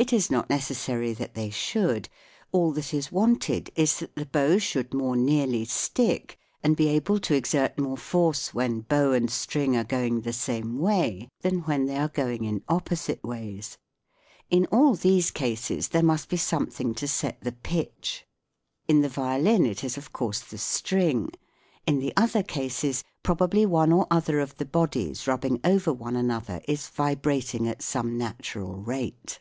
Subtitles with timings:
[0.00, 2.08] It is not necessary that they should:
[2.52, 7.18] all that is wanted is that the bow should more nearly stick and be able
[7.18, 11.86] to exert more force when bow and string are going the same way than when
[11.86, 13.78] they are going in 158 THE WORLD OF SOUND opposite ways.
[14.50, 18.24] In all these cases there must be something to set the pitch.
[18.86, 21.30] In the violin it is of course the string;
[21.88, 26.60] in the other cases, probably one or other of the bodies rubbing over one another
[26.68, 29.40] is vibrating at some natural rate.